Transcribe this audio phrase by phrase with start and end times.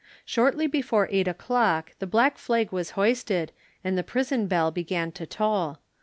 [0.25, 3.51] Shortly before eight o'clock, the black flag was hoisted,
[3.83, 5.77] and the prison bell began to toll.